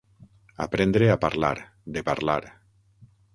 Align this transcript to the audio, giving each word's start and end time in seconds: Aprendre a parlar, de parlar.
Aprendre 0.65 1.09
a 1.15 1.17
parlar, 1.25 1.53
de 1.99 2.03
parlar. 2.09 2.41